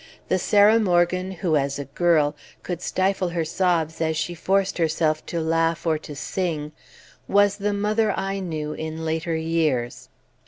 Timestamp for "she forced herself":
4.17-5.23